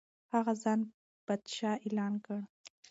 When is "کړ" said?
2.25-2.39